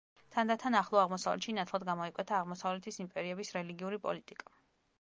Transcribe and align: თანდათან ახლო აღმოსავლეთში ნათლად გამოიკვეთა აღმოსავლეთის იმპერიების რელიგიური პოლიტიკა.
თანდათან 0.35 0.77
ახლო 0.77 0.99
აღმოსავლეთში 1.01 1.53
ნათლად 1.57 1.85
გამოიკვეთა 1.91 2.39
აღმოსავლეთის 2.39 2.99
იმპერიების 3.05 3.55
რელიგიური 3.59 4.01
პოლიტიკა. 4.09 4.53